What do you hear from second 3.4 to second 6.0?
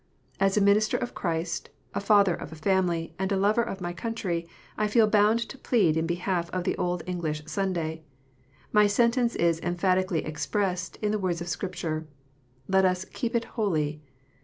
of my country, I feel bound to plead